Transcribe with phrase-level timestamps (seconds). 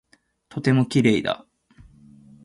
[0.49, 1.45] とても綺麗だ。